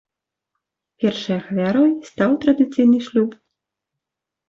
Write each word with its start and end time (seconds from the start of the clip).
Першай 1.03 1.35
ахвярай 1.41 1.91
стаў 2.09 2.31
традыцыйны 2.47 2.97
шлюб. 3.13 3.41